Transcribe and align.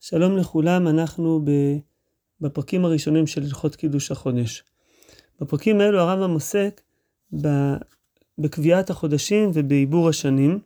שלום 0.00 0.36
לכולם, 0.36 0.88
אנחנו 0.88 1.44
בפרקים 2.40 2.84
הראשונים 2.84 3.26
של 3.26 3.42
הלכות 3.42 3.76
קידוש 3.76 4.10
החודש. 4.10 4.64
בפרקים 5.40 5.80
האלו 5.80 6.00
הרמב"ם 6.00 6.30
עוסק 6.30 6.80
בקביעת 8.38 8.90
החודשים 8.90 9.50
ובעיבור 9.54 10.08
השנים, 10.08 10.58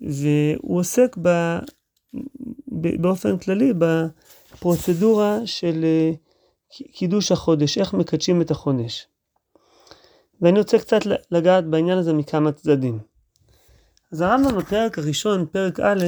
והוא 0.00 0.78
עוסק 0.78 1.16
ב, 1.22 1.58
באופן 3.00 3.38
כללי 3.38 3.72
בפרוצדורה 3.78 5.38
של 5.44 5.84
אה, 5.84 6.10
קידוש 6.92 7.32
החודש, 7.32 7.78
איך 7.78 7.94
מקדשים 7.94 8.42
את 8.42 8.50
החודש. 8.50 9.08
ואני 10.40 10.58
רוצה 10.58 10.78
קצת 10.78 11.00
לגעת 11.30 11.66
בעניין 11.66 11.98
הזה 11.98 12.12
מכמה 12.12 12.52
צדדים. 12.52 12.98
אז 14.12 14.20
הרמב"ם 14.20 14.58
בפרק 14.58 14.98
הראשון, 14.98 15.46
פרק 15.52 15.80
א', 15.80 16.04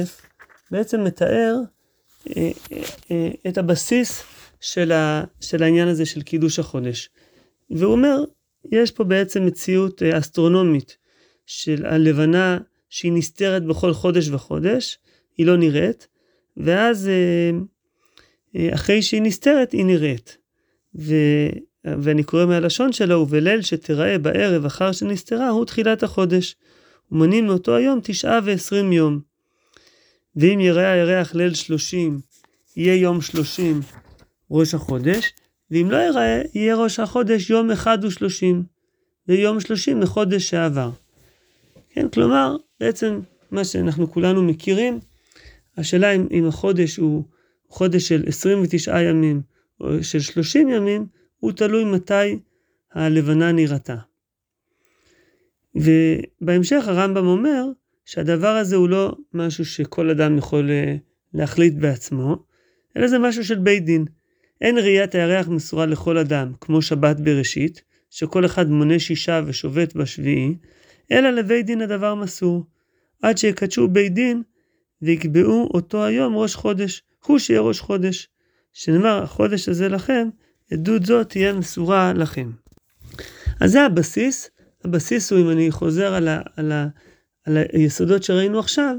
בעצם 0.71 1.03
מתאר 1.03 1.55
את 3.47 3.57
הבסיס 3.57 4.23
של, 4.61 4.91
ה, 4.91 5.23
של 5.41 5.63
העניין 5.63 5.87
הזה 5.87 6.05
של 6.05 6.21
קידוש 6.21 6.59
החודש. 6.59 7.09
והוא 7.71 7.91
אומר, 7.91 8.23
יש 8.71 8.91
פה 8.91 9.03
בעצם 9.03 9.45
מציאות 9.45 10.03
אה, 10.03 10.17
אסטרונומית 10.17 10.97
של 11.45 11.85
הלבנה 11.85 12.57
שהיא 12.89 13.11
נסתרת 13.11 13.65
בכל 13.65 13.93
חודש 13.93 14.29
וחודש, 14.29 14.97
היא 15.37 15.45
לא 15.45 15.57
נראית, 15.57 16.07
ואז 16.57 17.09
אחרי 18.73 19.01
שהיא 19.01 19.21
נסתרת 19.21 19.71
היא 19.71 19.85
נראית. 19.85 20.37
ו, 20.95 21.15
ואני 21.85 22.23
קורא 22.23 22.45
מהלשון 22.45 22.91
שלו, 22.91 23.15
ובליל 23.15 23.61
שתיראה 23.61 24.17
בערב 24.17 24.65
אחר 24.65 24.91
שנסתרה 24.91 25.49
הוא 25.49 25.65
תחילת 25.65 26.03
החודש. 26.03 26.55
ומנים 27.11 27.45
מאותו 27.45 27.75
היום 27.75 27.99
תשעה 28.03 28.39
ועשרים 28.43 28.91
יום. 28.93 29.28
ואם 30.35 30.59
יראה 30.59 30.91
הירח 30.91 31.35
ליל 31.35 31.53
שלושים, 31.53 32.19
יהיה 32.75 32.95
יום 32.95 33.21
שלושים 33.21 33.79
ראש 34.51 34.73
החודש, 34.73 35.33
ואם 35.71 35.91
לא 35.91 35.97
יראה, 35.97 36.41
יהיה 36.53 36.75
ראש 36.75 36.99
החודש 36.99 37.49
יום 37.49 37.71
אחד 37.71 38.03
ושלושים, 38.03 38.63
ויום 39.27 39.59
שלושים 39.59 40.01
לחודש 40.01 40.49
שעבר. 40.49 40.91
כן, 41.89 42.09
כלומר, 42.09 42.55
בעצם 42.79 43.19
מה 43.51 43.63
שאנחנו 43.63 44.11
כולנו 44.11 44.43
מכירים, 44.43 44.99
השאלה 45.77 46.11
אם, 46.11 46.27
אם 46.31 46.45
החודש 46.47 46.97
הוא 46.97 47.23
חודש 47.69 48.07
של 48.07 48.23
29 48.27 49.01
ימים 49.01 49.41
או 49.81 50.03
של 50.03 50.19
30 50.19 50.69
ימים, 50.69 51.05
הוא 51.39 51.51
תלוי 51.51 51.83
מתי 51.83 52.39
הלבנה 52.93 53.51
נראתה. 53.51 53.95
ובהמשך 55.75 56.83
הרמב"ם 56.87 57.27
אומר 57.27 57.65
שהדבר 58.09 58.47
הזה 58.47 58.75
הוא 58.75 58.89
לא 58.89 59.15
משהו 59.33 59.65
שכל 59.65 60.09
אדם 60.09 60.37
יכול 60.37 60.69
אה, 60.71 60.95
להחליט 61.33 61.73
בעצמו, 61.73 62.43
אלא 62.97 63.07
זה 63.07 63.19
משהו 63.19 63.45
של 63.45 63.59
בית 63.59 63.85
דין. 63.85 64.05
אין 64.61 64.77
ראיית 64.77 65.15
הירח 65.15 65.47
מסורה 65.47 65.85
לכל 65.85 66.17
אדם, 66.17 66.51
כמו 66.61 66.81
שבת 66.81 67.19
בראשית, 67.19 67.83
שכל 68.09 68.45
אחד 68.45 68.69
מונה 68.69 68.99
שישה 68.99 69.41
ושובת 69.45 69.95
בשביעי, 69.95 70.55
אלא 71.11 71.29
לבית 71.29 71.65
דין 71.65 71.81
הדבר 71.81 72.15
מסור, 72.15 72.65
עד 73.21 73.37
שיקדשו 73.37 73.87
בית 73.87 74.13
דין 74.13 74.43
ויקבעו 75.01 75.69
אותו 75.73 76.05
היום 76.05 76.35
ראש 76.35 76.55
חודש, 76.55 77.01
הוא 77.25 77.39
שיהיה 77.39 77.61
ראש 77.61 77.79
חודש. 77.79 78.27
שנאמר, 78.73 79.23
החודש 79.23 79.69
הזה 79.69 79.89
לכם, 79.89 80.29
עדות 80.71 81.05
זו 81.05 81.23
תהיה 81.23 81.53
מסורה 81.53 82.13
לכם. 82.13 82.51
אז 83.59 83.71
זה 83.71 83.85
הבסיס, 83.85 84.49
הבסיס 84.85 85.31
הוא, 85.31 85.41
אם 85.41 85.49
אני 85.49 85.71
חוזר 85.71 86.13
על, 86.13 86.27
ה, 86.27 86.41
על, 86.55 86.71
ה, 86.71 86.87
על 87.49 87.57
היסודות 87.73 88.23
שראינו 88.23 88.59
עכשיו, 88.59 88.95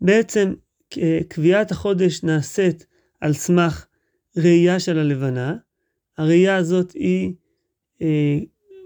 בעצם 0.00 0.54
אה, 0.98 1.18
קביעת 1.28 1.70
החודש 1.70 2.22
נעשית 2.22 2.86
על 3.20 3.32
סמך 3.32 3.86
ראייה 4.36 4.80
של 4.80 4.98
הלבנה. 4.98 5.56
הראייה 6.18 6.56
הזאת 6.56 6.92
היא 6.92 7.32
אה, 8.02 8.38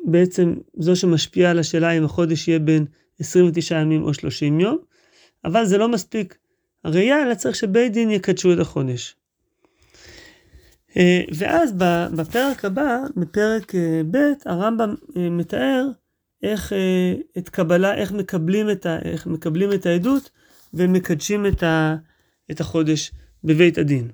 בעצם 0.04 0.54
זו 0.78 0.96
שמשפיעה 0.96 1.50
על 1.50 1.58
השאלה 1.58 1.90
אם 1.90 2.05
החודש 2.05 2.48
יהיה 2.48 2.58
בין 2.58 2.86
29 3.20 3.80
ימים 3.80 4.02
או 4.02 4.14
30 4.14 4.60
יום, 4.60 4.78
אבל 5.44 5.64
זה 5.64 5.78
לא 5.78 5.89
מספיק 5.89 6.39
הראייה, 6.84 7.22
אלא 7.22 7.34
צריך 7.34 7.56
שבית 7.56 7.92
דין 7.92 8.10
יקדשו 8.10 8.52
את 8.52 8.58
החודש. 8.58 9.16
אה, 10.96 11.22
ואז 11.34 11.72
בפרק 12.16 12.64
הבא, 12.64 12.98
בפרק 13.16 13.74
ב', 14.10 14.18
הרמב"ם 14.46 14.94
מתאר 15.16 15.86
איך 16.42 16.73
אה, 16.73 17.14
את 17.39 17.48
קבלה, 17.48 17.95
איך 17.95 18.12
מקבלים 18.12 18.70
את, 18.70 18.86
ה, 18.86 18.98
איך 19.05 19.27
מקבלים 19.27 19.73
את 19.73 19.86
העדות 19.86 20.30
ומקדשים 20.74 21.46
את, 21.46 21.62
ה, 21.62 21.96
את 22.51 22.61
החודש 22.61 23.12
בבית 23.45 23.78
הדין. 23.78 24.11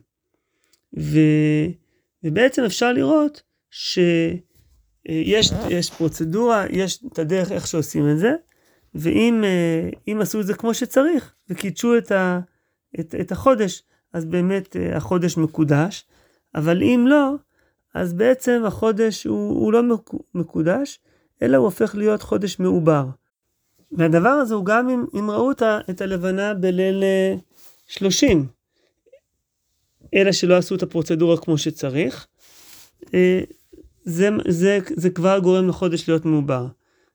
ו, 0.98 1.18
ובעצם 2.24 2.64
אפשר 2.64 2.92
לראות 2.92 3.42
שיש 3.70 5.52
אה, 5.52 5.66
יש 5.70 5.90
פרוצדורה, 5.90 6.64
יש 6.70 7.04
את 7.12 7.18
הדרך 7.18 7.52
איך 7.52 7.66
שעושים 7.66 8.10
את 8.10 8.18
זה, 8.18 8.34
ואם 8.94 9.44
אה, 9.44 10.22
עשו 10.22 10.40
את 10.40 10.46
זה 10.46 10.54
כמו 10.54 10.74
שצריך 10.74 11.34
וקידשו 11.50 11.98
את, 11.98 12.12
ה, 12.12 12.40
את, 13.00 13.14
את 13.20 13.32
החודש, 13.32 13.82
אז 14.12 14.24
באמת 14.24 14.76
החודש 14.94 15.36
מקודש, 15.36 16.04
אבל 16.54 16.82
אם 16.82 17.04
לא, 17.08 17.34
אז 17.94 18.12
בעצם 18.12 18.62
החודש 18.66 19.24
הוא, 19.24 19.60
הוא 19.60 19.72
לא 19.72 19.82
מקודש, 20.34 20.98
אלא 21.42 21.56
הוא 21.56 21.64
הופך 21.64 21.94
להיות 21.94 22.22
חודש 22.22 22.58
מעובר. 22.58 23.06
והדבר 23.92 24.28
הזה 24.28 24.54
הוא 24.54 24.64
גם 24.64 24.88
אם, 24.88 25.04
אם 25.18 25.30
ראו 25.30 25.48
אותה, 25.48 25.78
את 25.90 26.00
הלבנה 26.00 26.54
בליל 26.54 27.04
30, 27.86 28.38
אה, 28.38 28.44
אלא 30.20 30.32
שלא 30.32 30.56
עשו 30.56 30.74
את 30.74 30.82
הפרוצדורה 30.82 31.36
כמו 31.36 31.58
שצריך, 31.58 32.26
אה, 33.14 33.40
זה, 34.04 34.28
זה, 34.48 34.78
זה 34.96 35.10
כבר 35.10 35.38
גורם 35.38 35.68
לחודש 35.68 36.08
להיות 36.08 36.24
מעובר. 36.24 36.66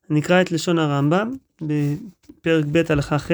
אני 0.09 0.19
אקרא 0.19 0.41
את 0.41 0.51
לשון 0.51 0.79
הרמב"ם 0.79 1.35
בפרק 1.61 2.65
ב' 2.71 2.81
הלכה 2.89 3.19
ח' 3.19 3.31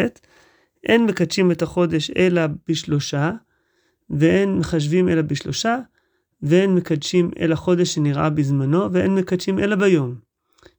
אין 0.83 1.05
מקדשים 1.05 1.51
את 1.51 1.61
החודש 1.61 2.11
אלא 2.17 2.41
בשלושה, 2.67 3.31
ואין 4.09 4.57
מחשבים 4.57 5.09
אלא 5.09 5.21
בשלושה, 5.21 5.77
ואין 6.41 6.75
מקדשים 6.75 7.31
אלא 7.39 7.55
חודש 7.55 7.93
שנראה 7.93 8.29
בזמנו, 8.29 8.93
ואין 8.93 9.15
מקדשים 9.15 9.59
אלא 9.59 9.75
ביום. 9.75 10.26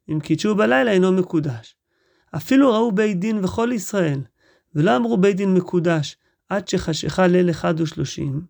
אם 0.09 0.19
קידשו 0.19 0.55
בלילה 0.55 0.91
אינו 0.91 1.11
מקודש. 1.11 1.75
אפילו 2.35 2.73
ראו 2.73 2.91
בית 2.91 3.19
דין 3.19 3.45
וכל 3.45 3.69
ישראל, 3.73 4.19
ולא 4.75 4.95
אמרו 4.95 5.17
בית 5.17 5.35
דין 5.35 5.53
מקודש, 5.53 6.17
עד 6.49 6.67
שחשיכה 6.67 7.27
ליל 7.27 7.49
אחד 7.49 7.81
ושלושים, 7.81 8.41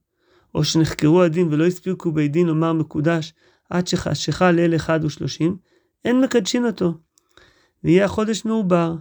או 0.56 0.64
שנחקרו 0.64 1.24
הדין 1.24 1.48
ולא 1.52 1.66
הספיקו 1.66 2.12
בית 2.12 2.32
דין 2.32 2.48
לומר 2.48 2.74
מקודש, 2.74 3.34
עד 3.70 3.88
שחשיכה 3.88 4.52
ליל 4.52 4.76
אחד 4.76 5.06
ושלושים, 5.06 5.58
אין 6.06 6.22
מקדשין 6.22 6.66
אותו. 6.66 6.94
ויהיה 7.84 8.06
החודש 8.06 8.46
מעובר, 8.46 8.96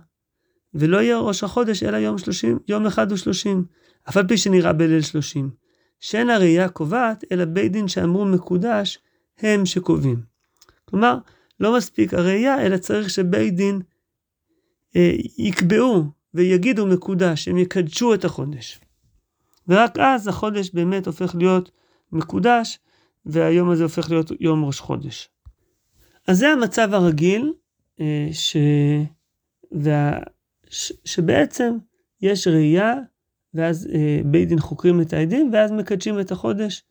ולא 0.74 0.98
יהיה 1.02 1.18
ראש 1.18 1.44
החודש 1.44 1.82
אלא 1.82 1.97
יום 1.97 2.18
שלושים, 2.18 2.58
יום 2.68 2.86
אחד 2.86 3.12
ושלושים, 3.12 3.64
אף 4.08 4.16
על 4.16 4.26
פי 4.28 4.38
שנראה 4.38 4.72
בליל 4.72 5.00
שלושים. 5.00 5.50
שאין 6.00 6.30
הראייה 6.30 6.68
קובעת, 6.68 7.24
אלא 7.32 7.44
בית 7.44 7.72
דין 7.72 7.88
שאמרו 7.88 8.24
מקודש, 8.24 8.98
הם 9.38 9.66
שקובעים. 9.66 10.22
כלומר, 10.84 11.18
לא 11.60 11.76
מספיק 11.76 12.14
הראייה, 12.14 12.66
אלא 12.66 12.76
צריך 12.76 13.10
שבית 13.10 13.54
דין 13.54 13.80
אה, 14.96 15.12
יקבעו 15.38 16.04
ויגידו 16.34 16.86
מקודש, 16.86 17.48
הם 17.48 17.58
יקדשו 17.58 18.14
את 18.14 18.24
החודש. 18.24 18.80
ורק 19.68 19.98
אז 19.98 20.28
החודש 20.28 20.70
באמת 20.70 21.06
הופך 21.06 21.34
להיות 21.34 21.70
מקודש, 22.12 22.78
והיום 23.26 23.70
הזה 23.70 23.82
הופך 23.82 24.10
להיות 24.10 24.30
יום 24.41 24.64
ראש 24.64 24.80
חודש. 24.80 25.28
אז 26.26 26.38
זה 26.38 26.48
המצב 26.48 26.94
הרגיל, 26.94 27.52
אה, 28.00 28.28
ש... 28.32 28.56
וה... 29.72 30.18
ש... 30.70 30.92
שבעצם 31.04 31.76
יש 32.22 32.48
ראייה, 32.48 32.94
ואז 33.54 33.88
אה, 33.94 34.20
בית 34.24 34.48
דין 34.48 34.60
חוקרים 34.60 35.00
את 35.00 35.12
העדים, 35.12 35.50
ואז 35.52 35.72
מקדשים 35.72 36.20
את 36.20 36.30
החודש, 36.30 36.83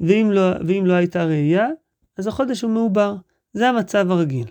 ואם 0.00 0.30
לא, 0.32 0.50
ואם 0.66 0.86
לא 0.86 0.92
הייתה 0.92 1.24
ראייה, 1.24 1.68
אז 2.16 2.26
החודש 2.26 2.62
הוא 2.62 2.70
מעובר. 2.70 3.16
זה 3.52 3.68
המצב 3.68 4.10
הרגיל. 4.10 4.46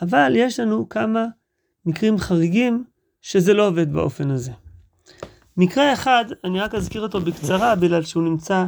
אבל 0.00 0.32
יש 0.36 0.60
לנו 0.60 0.88
כמה 0.88 1.26
מקרים 1.86 2.18
חריגים 2.18 2.84
שזה 3.20 3.54
לא 3.54 3.68
עובד 3.68 3.92
באופן 3.92 4.30
הזה. 4.30 4.52
מקרה 5.56 5.92
אחד, 5.92 6.24
אני 6.44 6.60
רק 6.60 6.74
אזכיר 6.74 7.02
אותו 7.02 7.20
בקצרה, 7.20 7.74
בגלל 7.76 8.02
שהוא 8.02 8.22
נמצא 8.22 8.66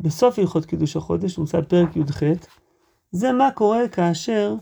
בסוף 0.00 0.38
הלכות 0.38 0.64
קידוש 0.66 0.96
החודש, 0.96 1.38
נמצא 1.38 1.60
בפרק 1.60 1.96
י"ח, 1.96 2.22
זה 3.10 3.32
מה 3.32 3.50
קורה 3.50 3.88
כאשר 3.88 4.54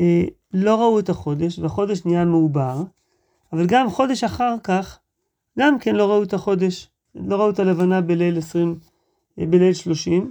אה, 0.00 0.24
לא 0.54 0.80
ראו 0.80 0.98
את 0.98 1.08
החודש, 1.08 1.58
והחודש 1.58 2.04
נהיה 2.04 2.24
מעובר, 2.24 2.82
אבל 3.52 3.66
גם 3.66 3.90
חודש 3.90 4.24
אחר 4.24 4.54
כך, 4.64 4.98
גם 5.58 5.78
כן 5.78 5.96
לא 5.96 6.10
ראו 6.10 6.22
את 6.22 6.34
החודש, 6.34 6.88
לא 7.14 7.36
ראו 7.36 7.50
את 7.50 7.58
הלבנה 7.58 8.00
בליל 8.00 8.38
20, 8.38 8.78
אה, 9.38 9.46
בליל 9.46 9.72
30, 9.72 10.30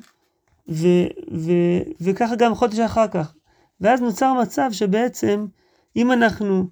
ו, 0.70 0.88
ו, 1.32 1.52
וככה 2.02 2.36
גם 2.36 2.56
חודש 2.56 2.80
אחר 2.80 3.08
כך. 3.08 3.34
ואז 3.82 4.02
נוצר 4.02 4.34
מצב 4.34 4.70
שבעצם 4.72 5.46
אם 5.96 6.12
אנחנו 6.12 6.68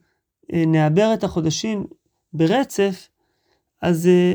אה, 0.54 0.63
נעבר 0.68 1.13
את 1.13 1.24
החודשים 1.24 1.86
ברצף, 2.34 3.10
אז, 3.81 4.07
אה, 4.07 4.34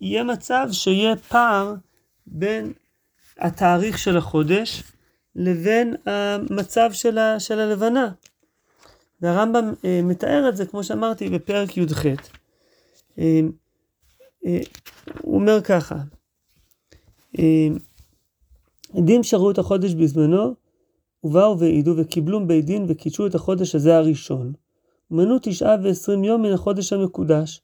יהיה 0.00 0.24
מצב 0.24 0.68
שיהיה 0.72 1.16
פער 1.16 1.74
בין 2.26 2.72
התאריך 3.38 3.98
של 3.98 4.16
החודש 4.16 4.82
לבין 5.36 5.94
המצב 6.06 6.92
של, 6.92 7.18
ה, 7.18 7.40
של 7.40 7.58
הלבנה. 7.60 8.10
והרמב"ם 9.20 9.72
אה, 9.84 10.00
מתאר 10.04 10.48
את 10.48 10.56
זה, 10.56 10.66
כמו 10.66 10.84
שאמרתי, 10.84 11.28
בפרק 11.28 11.76
י"ח. 11.76 12.06
אה, 13.18 13.40
אה, 14.46 14.60
הוא 15.22 15.40
אומר 15.40 15.60
ככה, 15.60 15.96
אה, 17.38 17.68
עדים 18.96 19.22
שראו 19.22 19.50
את 19.50 19.58
החודש 19.58 19.94
בזמנו, 19.94 20.54
ובאו 21.24 21.58
והעידו 21.58 21.94
וקיבלו 21.96 22.46
בית 22.46 22.64
דין 22.64 22.86
וקידשו 22.88 23.26
את 23.26 23.34
החודש 23.34 23.74
הזה 23.74 23.96
הראשון. 23.96 24.52
ומנו 25.10 25.36
תשעה 25.42 25.76
ועשרים 25.82 26.24
יום 26.24 26.42
מן 26.42 26.52
החודש 26.52 26.92
המקודש, 26.92 27.62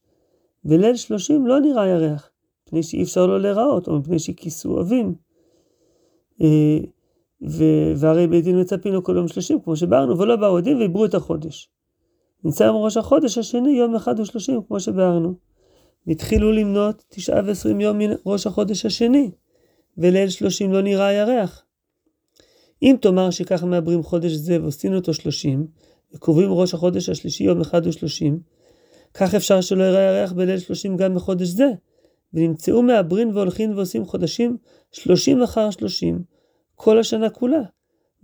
וליל 0.65 0.97
שלושים 0.97 1.47
לא 1.47 1.61
נראה 1.61 1.87
ירח, 1.87 2.31
מפני 2.67 2.83
שאי 2.83 3.03
אפשר 3.03 3.27
לו 3.27 3.39
להיראות, 3.39 3.89
או 3.89 3.99
מפני 3.99 4.19
שכיסו 4.19 4.81
אבים. 4.81 5.15
אה, 6.43 6.79
והרי 7.97 8.27
בית 8.27 8.45
דין 8.45 8.61
מצפים 8.61 8.93
לו 8.93 9.05
כל 9.05 9.17
יום 9.17 9.29
שלושים, 9.29 9.61
כמו 9.61 9.77
שבארנו, 9.77 10.19
ולא 10.19 10.37
באו 10.37 10.57
עדים 10.57 10.79
ועיברו 10.79 11.05
את 11.05 11.15
החודש. 11.15 11.71
נמצא 12.45 12.71
ראש 12.71 12.97
החודש 12.97 13.39
השני 13.39 13.71
יום 13.71 13.95
אחד 13.95 14.21
ושלושים, 14.21 14.61
כמו 14.69 14.81
שבארנו. 14.81 15.35
והתחילו 16.07 16.53
למנות 16.53 17.05
תשעה 17.09 17.41
ועשרים 17.47 17.81
יום 17.81 17.99
מראש 17.99 18.47
החודש 18.47 18.87
השני, 18.87 19.31
וליל 19.99 20.29
שלושים 20.29 20.73
לא 20.73 20.83
נראה 20.83 21.07
הירח. 21.07 21.65
אם 22.83 22.97
תאמר 23.01 23.31
שככה 23.31 23.67
מעברים 23.67 24.03
חודש 24.03 24.33
זה 24.33 24.63
ועושים 24.63 24.95
אותו 24.95 25.15
שלושים, 25.15 25.67
וקובעים 26.15 26.53
ראש 26.53 26.75
החודש 26.75 27.09
השלישי 27.09 27.45
יום 27.45 27.61
אחד 27.61 27.87
ושלושים, 27.87 28.41
כך 29.15 29.35
אפשר 29.35 29.61
שלא 29.61 29.85
יראה 29.85 30.03
ירח 30.03 30.33
בליל 30.33 30.59
שלושים 30.59 30.97
גם 30.97 31.15
בחודש 31.15 31.49
זה, 31.49 31.71
ונמצאו 32.35 32.83
מעברין 32.83 33.31
והולכים 33.35 33.77
ועושים 33.77 34.05
חודשים 34.05 34.57
שלושים 34.93 35.43
אחר 35.43 35.71
שלושים, 35.71 36.23
כל 36.75 36.99
השנה 36.99 37.31
כולה. 37.31 37.63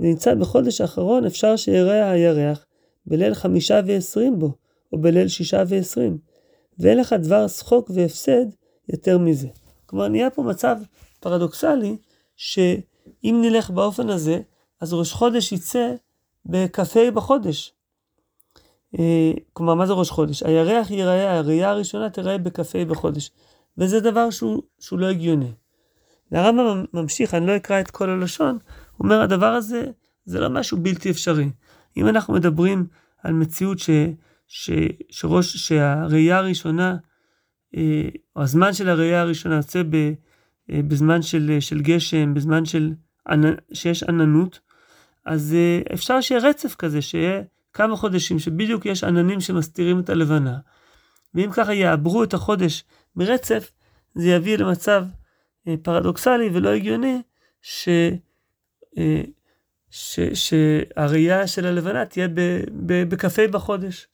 ונמצא 0.01 0.35
בחודש 0.35 0.81
האחרון 0.81 1.25
אפשר 1.25 1.57
שיראה 1.57 2.11
הירח 2.11 2.67
בליל 3.07 3.35
חמישה 3.35 3.81
ועשרים 3.87 4.39
בו, 4.39 4.53
או 4.93 4.99
בליל 4.99 5.29
שישה 5.29 5.63
ועשרים. 5.67 6.19
ואין 6.79 6.99
לך 6.99 7.13
דבר 7.13 7.49
שחוק 7.49 7.91
והפסד 7.95 8.45
יותר 8.89 9.19
מזה. 9.19 9.49
כלומר, 9.87 10.09
נהיה 10.09 10.31
פה 10.31 10.43
מצב 10.43 10.77
פרדוקסלי, 11.21 11.97
שאם 12.37 13.39
נלך 13.43 13.71
באופן 13.71 14.11
הזה, 14.11 14.41
אז 14.81 14.93
ראש 14.93 15.13
חודש 15.13 15.53
יצא 15.53 15.95
בכ"ה 16.47 17.11
בחודש. 17.15 17.73
אה, 18.99 19.33
כלומר, 19.53 19.75
מה 19.75 19.87
זה 19.87 19.93
ראש 19.93 20.11
חודש? 20.11 20.43
הירח 20.43 20.91
ייראה, 20.91 21.39
הראייה 21.39 21.71
הראשונה 21.71 22.11
תיראה 22.11 22.39
בכ"ה 22.39 22.85
בחודש. 22.85 23.31
וזה 23.79 24.01
דבר 24.01 24.31
שהוא, 24.31 24.63
שהוא 24.81 24.99
לא 24.99 25.07
הגיוני. 25.07 25.53
והרמב"ם 26.33 26.85
ממשיך, 26.95 27.35
אני 27.35 27.47
לא 27.47 27.57
אקרא 27.57 27.81
את 27.81 27.91
כל 27.91 28.11
הלשון, 28.11 28.59
הוא 28.97 29.05
אומר, 29.05 29.21
הדבר 29.21 29.47
הזה, 29.47 29.85
זה 30.25 30.41
לא 30.41 30.51
משהו 30.51 30.79
בלתי 30.79 31.11
אפשרי. 31.11 31.51
אם 31.97 32.09
אנחנו 32.09 32.35
מדברים 32.35 32.87
על 33.23 33.33
מציאות 33.33 33.79
ש, 33.79 33.91
ש, 34.49 34.71
שראש, 35.11 35.57
שהראייה 35.57 36.39
הראשונה, 36.39 36.97
אה, 37.77 38.09
או 38.37 38.43
הזמן 38.43 38.73
של 38.73 38.89
הראייה 38.89 39.21
הראשונה 39.21 39.57
יוצא 39.57 39.83
ב, 39.91 40.13
בזמן 40.69 41.23
של, 41.23 41.57
של 41.61 41.81
גשם, 41.81 42.35
בזמן 42.35 42.65
של, 42.65 42.93
שיש 43.73 44.03
עננות, 44.03 44.61
אז 45.25 45.57
אפשר 45.95 46.21
שיהיה 46.21 46.41
רצף 46.41 46.75
כזה, 46.75 47.03
שיהיה 47.03 47.43
כמה 47.73 47.97
חודשים 47.97 48.39
שבדיוק 48.39 48.87
יש 48.87 49.05
עננים 49.05 49.41
שמסתירים 49.41 50.01
את 50.01 50.11
הלבנה. 50.11 50.59
ואם 51.35 51.51
ככה 51.53 51.75
יעברו 51.75 52.25
את 52.25 52.35
החודש 52.35 52.85
ברצף, 53.17 53.73
זה 54.15 54.29
יביא 54.29 54.57
למצב 54.57 55.05
אה, 55.69 55.75
פרדוקסלי 55.83 56.51
ולא 56.53 56.69
הגיוני, 56.69 57.23
ש, 57.63 57.89
אה, 58.99 59.23
ש, 59.91 60.21
שהראייה 60.35 61.47
של 61.47 61.67
הלבנה 61.67 62.07
תהיה 62.07 62.29
בכ"ה 63.09 63.49
בחודש. 63.51 64.09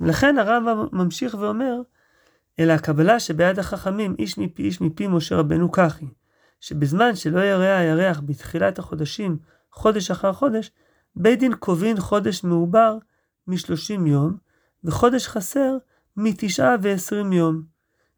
ולכן 0.00 0.38
הרמב"ם 0.38 0.86
ממשיך 0.92 1.34
ואומר, 1.40 1.74
אלא 2.58 2.72
הקבלה 2.72 3.20
שביד 3.20 3.58
החכמים, 3.58 4.14
איש 4.18 4.38
מפי 4.38 4.62
איש 4.62 4.80
מפי 4.80 5.06
משה 5.06 5.36
רבנו 5.36 5.72
ככי, 5.72 6.06
שבזמן 6.60 7.16
שלא 7.16 7.40
יראה 7.40 7.78
הירח 7.78 8.20
בתחילת 8.24 8.78
החודשים, 8.78 9.38
חודש 9.72 10.10
אחר 10.10 10.32
חודש, 10.32 10.70
בית 11.16 11.38
דין 11.38 11.54
קובעים 11.54 12.00
חודש 12.00 12.44
מעובר 12.44 12.98
משלושים 13.46 14.06
יום, 14.06 14.36
וחודש 14.84 15.28
חסר 15.28 15.76
מתשעה 16.16 16.76
ועשרים 16.82 17.32
יום. 17.32 17.62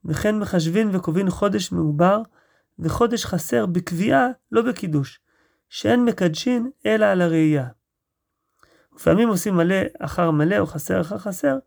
וכן 0.04 0.38
מחשבים 0.38 0.90
וקובעים 0.92 1.30
חודש 1.30 1.72
מעובר, 1.72 2.22
וחודש 2.78 3.24
חסר 3.24 3.66
בקביעה, 3.66 4.26
לא 4.52 4.62
בקידוש, 4.62 5.20
שאין 5.68 6.04
מקדשין 6.04 6.70
אלא 6.86 7.06
על 7.06 7.22
הראייה. 7.22 7.68
לפעמים 8.96 9.28
עושים 9.28 9.54
מלא 9.54 9.76
אחר 10.00 10.30
מלא 10.30 10.58
או 10.58 10.66
חסר 10.66 11.00
אחר 11.00 11.18
חסר, 11.18 11.58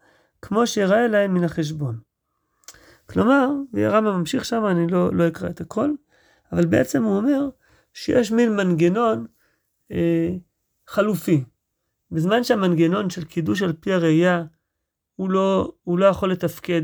כמו 0.42 0.68
שיראה 0.68 1.08
להם 1.08 1.34
מן 1.34 1.44
החשבון. 1.44 2.09
כלומר, 3.10 3.50
והרמב"ם 3.74 4.20
ממשיך 4.20 4.46
שם, 4.46 4.66
אני 4.66 4.88
לא, 4.88 5.14
לא 5.14 5.28
אקרא 5.28 5.50
את 5.50 5.62
הכל, 5.62 5.92
אבל 6.52 6.66
בעצם 6.66 7.04
הוא 7.04 7.18
אומר 7.18 7.50
שיש 7.94 8.32
מין 8.32 8.56
מנגנון 8.56 9.26
אה, 9.92 10.30
חלופי. 10.88 11.44
בזמן 12.12 12.44
שהמנגנון 12.44 13.10
של 13.10 13.24
קידוש 13.24 13.62
על 13.62 13.74
פי 13.74 13.94
הראייה 13.94 14.44
הוא 15.16 15.30
לא, 15.30 15.74
הוא 15.84 16.00
לא 16.00 16.06
יכול 16.06 16.32
לתפקד 16.32 16.82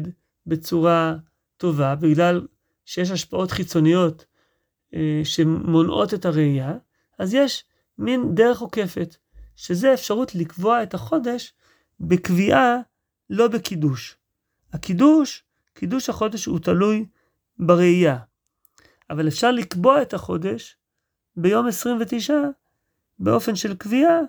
בצורה 0.47 1.15
טובה, 1.57 1.95
בגלל 1.95 2.47
שיש 2.85 3.11
השפעות 3.11 3.51
חיצוניות 3.51 4.25
אה, 4.93 5.21
שמונעות 5.23 6.13
את 6.13 6.25
הראייה, 6.25 6.73
אז 7.19 7.33
יש 7.33 7.63
מין 7.97 8.35
דרך 8.35 8.59
עוקפת, 8.59 9.15
שזה 9.55 9.93
אפשרות 9.93 10.35
לקבוע 10.35 10.83
את 10.83 10.93
החודש 10.93 11.53
בקביעה, 11.99 12.77
לא 13.29 13.47
בקידוש. 13.47 14.17
הקידוש, 14.73 15.44
קידוש 15.75 16.09
החודש 16.09 16.45
הוא 16.45 16.59
תלוי 16.59 17.05
בראייה, 17.59 18.17
אבל 19.09 19.27
אפשר 19.27 19.51
לקבוע 19.51 20.01
את 20.01 20.13
החודש 20.13 20.77
ביום 21.35 21.67
29 21.67 22.33
באופן 23.19 23.55
של 23.55 23.75
קביעה, 23.75 24.19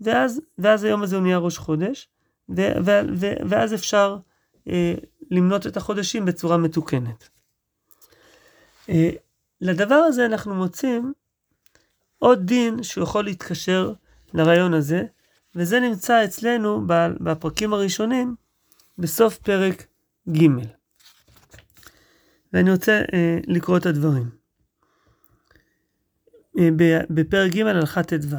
ואז, 0.00 0.40
ואז 0.58 0.84
היום 0.84 1.02
הזה 1.02 1.16
הוא 1.16 1.22
נהיה 1.22 1.38
ראש 1.38 1.58
חודש, 1.58 2.08
ו, 2.48 2.60
ו, 2.84 2.90
ו, 3.16 3.26
ואז 3.48 3.74
אפשר 3.74 4.18
אה, 4.68 4.94
למנות 5.30 5.66
את 5.66 5.76
החודשים 5.76 6.24
בצורה 6.24 6.56
מתוקנת. 6.56 7.28
אה, 8.88 9.10
לדבר 9.60 9.94
הזה 9.94 10.26
אנחנו 10.26 10.54
מוצאים 10.54 11.12
עוד 12.18 12.46
דין 12.46 12.82
שיכול 12.82 13.24
להתקשר 13.24 13.92
לרעיון 14.34 14.74
הזה, 14.74 15.02
וזה 15.54 15.80
נמצא 15.80 16.24
אצלנו 16.24 16.86
בפרקים 17.20 17.72
הראשונים 17.72 18.34
בסוף 18.98 19.38
פרק 19.38 19.86
ג'. 20.28 20.79
ואני 22.52 22.70
רוצה 22.70 23.02
אה, 23.12 23.38
לקרוא 23.46 23.76
את 23.76 23.86
הדברים. 23.86 24.30
אה, 26.58 26.68
בפרק 27.10 27.52
ג' 27.52 27.60
הלכה 27.60 28.02
ט"ו. 28.02 28.36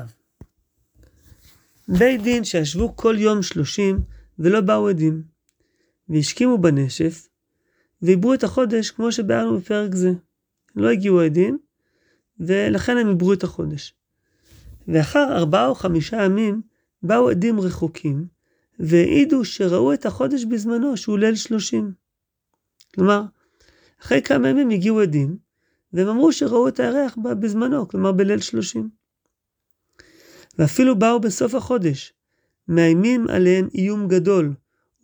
בית 1.87 2.21
דין 2.21 2.43
שישבו 2.43 2.95
כל 2.95 3.15
יום 3.19 3.41
שלושים 3.41 3.99
ולא 4.39 4.61
באו 4.61 4.87
עדים, 4.87 5.23
והשכימו 6.09 6.57
בנשף, 6.57 7.27
ועיברו 8.01 8.33
את 8.33 8.43
החודש 8.43 8.91
כמו 8.91 9.11
שבארנו 9.11 9.59
בפרק 9.59 9.95
זה. 9.95 10.11
לא 10.75 10.89
הגיעו 10.89 11.21
עדים, 11.21 11.57
ולכן 12.39 12.97
הם 12.97 13.07
עיברו 13.07 13.33
את 13.33 13.43
החודש. 13.43 13.93
ואחר 14.87 15.37
ארבעה 15.37 15.67
או 15.67 15.75
חמישה 15.75 16.23
ימים 16.23 16.61
באו 17.03 17.29
עדים 17.29 17.59
רחוקים, 17.59 18.25
והעידו 18.79 19.45
שראו 19.45 19.93
את 19.93 20.05
החודש 20.05 20.45
בזמנו, 20.45 20.97
שהוא 20.97 21.19
ליל 21.19 21.35
שלושים. 21.35 21.91
כלומר, 22.95 23.23
אחרי 24.01 24.21
כמה 24.21 24.49
ימים 24.49 24.69
הגיעו 24.69 25.01
עדים, 25.01 25.37
והם 25.93 26.07
אמרו 26.07 26.31
שראו 26.31 26.67
את 26.67 26.79
הירח 26.79 27.17
בזמנו, 27.39 27.87
כלומר 27.87 28.11
בליל 28.11 28.39
שלושים. 28.39 28.89
ואפילו 30.59 30.99
באו 30.99 31.19
בסוף 31.19 31.55
החודש, 31.55 32.13
מאיימים 32.67 33.27
עליהם 33.29 33.67
איום 33.73 34.07
גדול, 34.07 34.53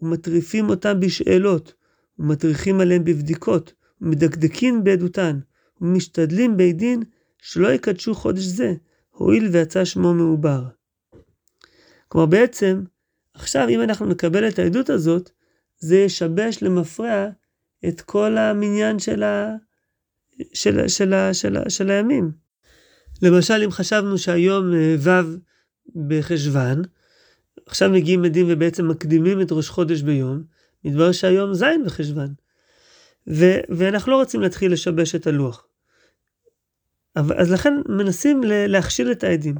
ומטריפים 0.01 0.69
אותם 0.69 0.99
בשאלות, 0.99 1.73
ומטריחים 2.19 2.79
עליהם 2.79 3.03
בבדיקות, 3.03 3.73
ומדקדקים 4.01 4.83
בעדותן, 4.83 5.39
ומשתדלים 5.81 6.57
בית 6.57 6.77
דין 6.77 7.03
שלא 7.41 7.67
יקדשו 7.67 8.15
חודש 8.15 8.43
זה, 8.43 8.73
הואיל 9.09 9.47
ויצא 9.51 9.85
שמו 9.85 10.13
מעובר. 10.13 10.63
כלומר 12.07 12.25
בעצם, 12.25 12.83
עכשיו 13.33 13.69
אם 13.69 13.81
אנחנו 13.81 14.05
נקבל 14.05 14.47
את 14.47 14.59
העדות 14.59 14.89
הזאת, 14.89 15.29
זה 15.79 15.97
ישבש 15.97 16.63
למפרע 16.63 17.29
את 17.87 18.01
כל 18.01 18.37
המניין 18.37 18.99
של, 18.99 19.23
ה... 19.23 19.55
של, 20.53 20.87
של, 20.87 20.87
של, 20.87 21.33
של, 21.33 21.69
של 21.69 21.91
הימים. 21.91 22.31
למשל, 23.21 23.61
אם 23.63 23.71
חשבנו 23.71 24.17
שהיום 24.17 24.73
אה, 24.73 24.95
ו' 24.99 25.37
בחשוון, 26.07 26.81
עכשיו 27.65 27.89
מגיעים 27.89 28.25
עדים 28.25 28.45
ובעצם 28.49 28.87
מקדימים 28.87 29.41
את 29.41 29.51
ראש 29.51 29.69
חודש 29.69 30.01
ביום, 30.01 30.43
מתברר 30.85 31.11
שהיום 31.11 31.53
ז' 31.53 31.63
בחשוון. 31.85 32.33
ו- 33.27 33.59
ואנחנו 33.69 34.11
לא 34.11 34.17
רוצים 34.17 34.41
להתחיל 34.41 34.73
לשבש 34.73 35.15
את 35.15 35.27
הלוח. 35.27 35.67
אבל, 37.15 37.35
אז 37.37 37.51
לכן 37.51 37.73
מנסים 37.89 38.41
להכשיל 38.45 39.11
את 39.11 39.23
העדים. 39.23 39.55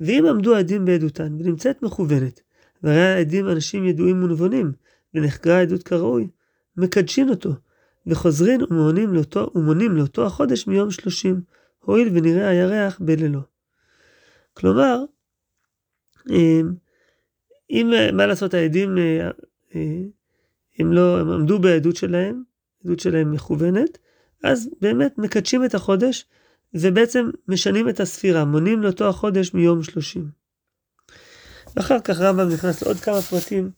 ואם 0.00 0.26
עמדו 0.26 0.54
העדים 0.54 0.84
בעדותן 0.84 1.34
ונמצאת 1.34 1.82
מכוונת, 1.82 2.40
והרי 2.82 3.02
העדים 3.02 3.48
אנשים 3.48 3.84
ידועים 3.84 4.22
ונבונים, 4.22 4.72
ונחקרה 5.14 5.58
העדות 5.58 5.82
כראוי, 5.82 6.28
מקדשין 6.76 7.28
אותו, 7.28 7.50
וחוזרין 8.06 8.60
ומונים 8.62 9.14
לאותו, 9.14 9.50
ומונים 9.54 9.96
לאותו 9.96 10.26
החודש 10.26 10.66
מיום 10.66 10.90
שלושים, 10.90 11.40
הואיל 11.78 12.08
ונראה 12.12 12.48
הירח 12.48 12.98
בלילו. 13.00 13.40
כלומר, 14.54 15.04
אם, 16.30 16.72
אם 17.70 17.90
מה 18.12 18.26
לעשות 18.26 18.54
העדים, 18.54 18.98
אה, 18.98 19.30
אה, 19.74 20.00
הם 20.78 20.92
לא, 20.92 21.20
הם 21.20 21.30
עמדו 21.30 21.58
בעדות 21.58 21.96
שלהם, 21.96 22.42
עדות 22.84 23.00
שלהם 23.00 23.32
מכוונת, 23.32 23.98
אז 24.44 24.68
באמת 24.80 25.18
מקדשים 25.18 25.64
את 25.64 25.74
החודש, 25.74 26.26
ובעצם 26.74 27.30
משנים 27.48 27.88
את 27.88 28.00
הספירה, 28.00 28.44
מונים 28.44 28.82
לאותו 28.82 29.08
החודש 29.08 29.54
מיום 29.54 29.82
שלושים. 29.82 30.30
ואחר 31.76 32.00
כך 32.00 32.20
רמב"ם 32.20 32.48
נכנס 32.48 32.82
לעוד 32.82 32.96
כמה 32.96 33.22
פרטים, 33.22 33.70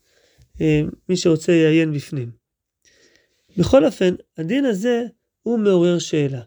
אה, 0.61 0.81
מי 1.09 1.17
שרוצה 1.17 1.53
יעיין 1.53 1.93
בפנים. 1.93 2.31
בכל 3.57 3.85
אופן, 3.85 4.15
הדין 4.39 4.65
הזה 4.65 5.07
הוא 5.43 5.59
מעורר 5.59 5.99
שאלה. 5.99 6.41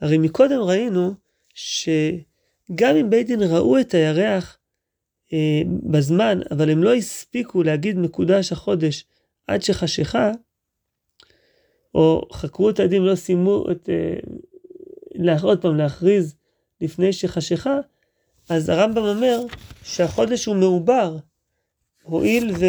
הרי 0.00 0.18
מקודם 0.18 0.60
ראינו 0.60 1.14
שגם 1.54 2.96
אם 3.00 3.10
בית 3.10 3.26
דין 3.26 3.42
ראו 3.42 3.80
את 3.80 3.94
הירח 3.94 4.58
אה, 5.32 5.62
בזמן, 5.66 6.40
אבל 6.50 6.70
הם 6.70 6.82
לא 6.82 6.94
הספיקו 6.94 7.62
להגיד 7.62 7.98
מקודש 7.98 8.52
החודש 8.52 9.04
עד 9.46 9.62
שחשיכה, 9.62 10.32
או 11.94 12.28
חקרו 12.32 12.70
את 12.70 12.80
העדים, 12.80 13.04
לא 13.04 13.14
סיימו 13.14 13.64
את... 13.70 13.88
אה, 13.88 15.36
עוד 15.42 15.62
פעם, 15.62 15.76
להכריז 15.76 16.34
לפני 16.80 17.12
שחשיכה, 17.12 17.78
אז 18.48 18.68
הרמב"ם 18.68 19.04
אומר 19.04 19.40
שהחודש 19.82 20.44
הוא 20.44 20.56
מעובר, 20.56 21.16
הואיל 22.02 22.52
ו... 22.60 22.64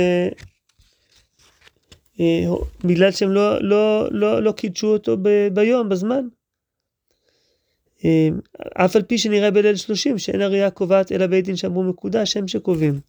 אה, 2.21 2.55
בגלל 2.85 3.11
שהם 3.11 3.31
לא, 3.31 3.61
לא, 3.61 4.07
לא, 4.11 4.43
לא 4.43 4.51
קידשו 4.51 4.87
אותו 4.87 5.17
ב, 5.21 5.47
ביום, 5.53 5.89
בזמן. 5.89 6.27
אה, 8.05 8.29
אף 8.73 8.95
על 8.95 9.01
פי 9.01 9.17
שנראה 9.17 9.51
בליל 9.51 9.75
שלושים, 9.75 10.17
שאין 10.17 10.41
הראייה 10.41 10.71
קובעת 10.71 11.11
אלא 11.11 11.27
בית 11.27 11.45
דין 11.45 11.55
שאמרו 11.55 11.83
מקודש, 11.83 12.37
הם 12.37 12.47
שקובעים. 12.47 12.99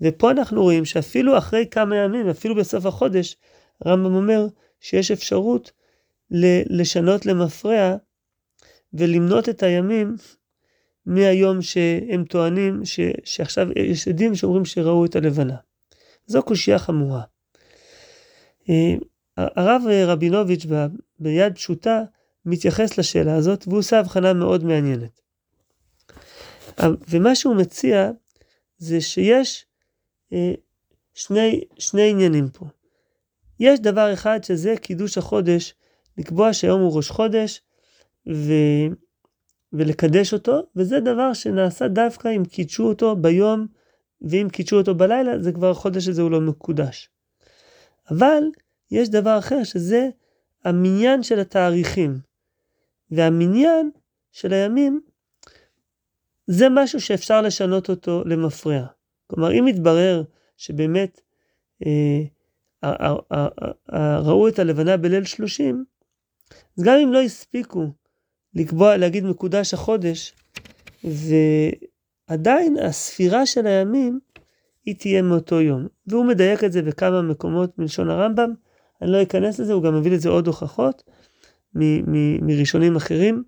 ופה 0.00 0.30
אנחנו 0.30 0.62
רואים 0.62 0.84
שאפילו 0.84 1.38
אחרי 1.38 1.66
כמה 1.70 1.96
ימים, 1.96 2.28
אפילו 2.28 2.54
בסוף 2.54 2.86
החודש, 2.86 3.36
הרמב"ם 3.80 4.14
אומר 4.14 4.46
שיש 4.80 5.10
אפשרות 5.10 5.72
לשנות 6.70 7.26
למפרע 7.26 7.96
ולמנות 8.92 9.48
את 9.48 9.62
הימים 9.62 10.16
מהיום 11.06 11.62
שהם 11.62 12.24
טוענים 12.24 12.84
ש, 12.84 13.00
שעכשיו 13.24 13.68
יש 13.76 14.08
עדים 14.08 14.34
שאומרים 14.34 14.64
שראו 14.64 15.04
את 15.04 15.16
הלבנה. 15.16 15.56
זו 16.26 16.42
קושייה 16.42 16.78
חמורה. 16.78 17.22
אה, 18.70 18.94
הרב 19.36 19.82
רבינוביץ' 20.06 20.66
ביד 21.18 21.54
פשוטה 21.54 22.02
מתייחס 22.46 22.98
לשאלה 22.98 23.34
הזאת 23.34 23.64
והוא 23.68 23.78
עושה 23.78 23.98
הבחנה 23.98 24.32
מאוד 24.32 24.64
מעניינת. 24.64 25.20
ומה 27.08 27.34
שהוא 27.34 27.56
מציע 27.56 28.10
זה 28.78 29.00
שיש 29.00 29.66
אה, 30.32 30.52
שני, 31.14 31.60
שני 31.78 32.10
עניינים 32.10 32.48
פה. 32.48 32.66
יש 33.60 33.80
דבר 33.80 34.12
אחד 34.12 34.44
שזה 34.44 34.74
קידוש 34.80 35.18
החודש, 35.18 35.74
לקבוע 36.18 36.52
שהיום 36.52 36.80
הוא 36.80 36.96
ראש 36.96 37.10
חודש 37.10 37.62
ו... 38.32 38.52
ולקדש 39.72 40.32
אותו, 40.32 40.60
וזה 40.76 41.00
דבר 41.00 41.32
שנעשה 41.32 41.88
דווקא 41.88 42.28
אם 42.36 42.44
קידשו 42.44 42.88
אותו 42.88 43.16
ביום, 43.16 43.66
ואם 44.22 44.48
קידשו 44.52 44.76
אותו 44.76 44.94
בלילה, 44.94 45.42
זה 45.42 45.52
כבר 45.52 45.70
החודש 45.70 46.08
הזה 46.08 46.22
הוא 46.22 46.30
לא 46.30 46.40
מקודש. 46.40 47.08
אבל 48.10 48.42
יש 48.90 49.08
דבר 49.08 49.38
אחר 49.38 49.64
שזה 49.64 50.08
המניין 50.64 51.22
של 51.22 51.40
התאריכים. 51.40 52.18
והמניין 53.10 53.90
של 54.32 54.52
הימים 54.52 55.00
זה 56.46 56.66
משהו 56.70 57.00
שאפשר 57.00 57.40
לשנות 57.42 57.88
אותו 57.88 58.22
למפרע. 58.26 58.86
כלומר, 59.26 59.52
אם 59.52 59.68
יתברר 59.68 60.22
שבאמת 60.56 61.20
אה, 61.86 62.22
ראו 64.18 64.48
את 64.48 64.58
הלבנה 64.58 64.96
בליל 64.96 65.24
שלושים, 65.24 65.84
אז 66.78 66.84
גם 66.84 66.98
אם 67.02 67.12
לא 67.12 67.22
הספיקו 67.22 67.86
לקבוע, 68.54 68.96
להגיד 68.96 69.24
מקודש 69.24 69.74
החודש, 69.74 70.34
ועדיין 72.30 72.76
הספירה 72.78 73.46
של 73.46 73.66
הימים 73.66 74.20
היא 74.84 74.94
תהיה 74.98 75.22
מאותו 75.22 75.60
יום. 75.60 75.86
והוא 76.06 76.24
מדייק 76.24 76.64
את 76.64 76.72
זה 76.72 76.82
בכמה 76.82 77.22
מקומות 77.22 77.78
מלשון 77.78 78.10
הרמב"ם, 78.10 78.52
אני 79.02 79.12
לא 79.12 79.22
אכנס 79.22 79.60
לזה, 79.60 79.72
הוא 79.72 79.82
גם 79.82 79.98
מביא 79.98 80.10
לזה 80.10 80.28
עוד 80.28 80.46
הוכחות 80.46 81.02
מראשונים 82.42 82.96
אחרים. 82.96 83.44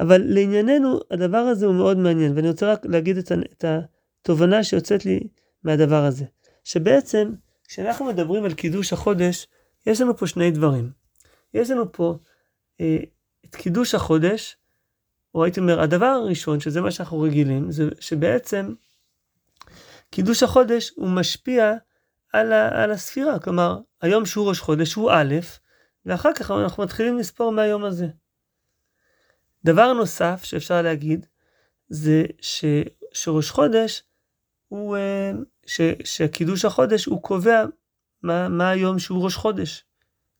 אבל 0.00 0.22
לענייננו, 0.24 1.00
הדבר 1.10 1.38
הזה 1.38 1.66
הוא 1.66 1.74
מאוד 1.74 1.98
מעניין, 1.98 2.36
ואני 2.36 2.48
רוצה 2.48 2.72
רק 2.72 2.86
להגיד 2.86 3.16
את, 3.16 3.32
את 3.32 3.64
התובנה 3.64 4.64
שיוצאת 4.64 5.04
לי 5.06 5.20
מהדבר 5.64 6.04
הזה. 6.04 6.24
שבעצם, 6.64 7.32
כשאנחנו 7.68 8.04
מדברים 8.04 8.44
על 8.44 8.54
קידוש 8.54 8.92
החודש, 8.92 9.46
יש 9.86 10.00
לנו 10.00 10.16
פה 10.16 10.26
שני 10.26 10.50
דברים. 10.50 10.90
יש 11.54 11.70
לנו 11.70 11.92
פה 11.92 12.18
אה, 12.80 12.98
את 13.44 13.56
קידוש 13.56 13.94
החודש, 13.94 14.56
או 15.34 15.44
הייתי 15.44 15.60
אומר, 15.60 15.80
הדבר 15.80 16.06
הראשון, 16.06 16.60
שזה 16.60 16.80
מה 16.80 16.90
שאנחנו 16.90 17.20
רגילים, 17.20 17.70
זה 17.70 17.88
שבעצם 18.00 18.72
קידוש 20.10 20.42
החודש 20.42 20.92
הוא 20.96 21.08
משפיע 21.08 21.74
על, 22.32 22.52
ה, 22.52 22.82
על 22.82 22.90
הספירה. 22.90 23.38
כלומר, 23.38 23.78
היום 24.00 24.26
שהוא 24.26 24.48
ראש 24.48 24.60
חודש 24.60 24.94
הוא 24.94 25.10
א', 25.10 25.34
ואחר 26.06 26.32
כך 26.34 26.50
אנחנו 26.50 26.82
מתחילים 26.82 27.18
לספור 27.18 27.52
מהיום 27.52 27.84
הזה. 27.84 28.06
דבר 29.64 29.92
נוסף 29.92 30.44
שאפשר 30.44 30.82
להגיד, 30.82 31.26
זה 31.88 32.24
ש, 32.40 32.64
שראש 33.12 33.50
חודש 33.50 34.02
הוא, 34.68 34.96
אה, 34.96 35.32
ש, 35.66 35.80
שקידוש 36.04 36.64
החודש 36.64 37.04
הוא 37.04 37.22
קובע 37.22 37.64
מה, 38.22 38.48
מה 38.48 38.70
היום 38.70 38.98
שהוא 38.98 39.24
ראש 39.24 39.34
חודש. 39.36 39.84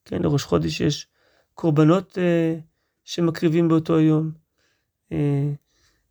כן, 0.05 0.23
לראש 0.23 0.45
חודש 0.45 0.81
יש 0.81 1.07
קורבנות 1.55 2.19
אה, 2.19 2.57
שמקריבים 3.05 3.69
באותו 3.69 4.01
יום. 4.01 4.31
אה, 5.13 5.51